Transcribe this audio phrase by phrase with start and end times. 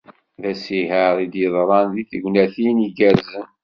[0.41, 3.45] D asiher i d-yeḍran deg tegnatin igerrzen.